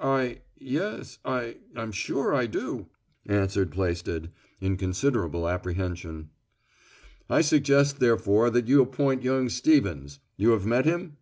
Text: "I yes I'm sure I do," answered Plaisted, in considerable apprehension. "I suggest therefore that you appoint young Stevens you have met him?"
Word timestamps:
"I 0.00 0.40
yes 0.56 1.18
I'm 1.26 1.92
sure 1.92 2.32
I 2.34 2.46
do," 2.46 2.86
answered 3.26 3.70
Plaisted, 3.72 4.30
in 4.58 4.78
considerable 4.78 5.46
apprehension. 5.46 6.30
"I 7.28 7.42
suggest 7.42 7.98
therefore 8.00 8.48
that 8.48 8.68
you 8.68 8.80
appoint 8.80 9.22
young 9.22 9.50
Stevens 9.50 10.18
you 10.38 10.52
have 10.52 10.64
met 10.64 10.86
him?" 10.86 11.18